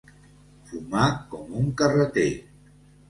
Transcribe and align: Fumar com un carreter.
Fumar 0.69 1.05
com 1.35 1.53
un 1.65 1.69
carreter. 1.83 2.29